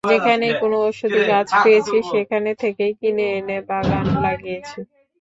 [0.03, 4.79] যেখানেই কোনো ঔষধি গাছ পেয়েছি, সেখান থেকেই কিনে এনে বাগানে লাগিয়েছি।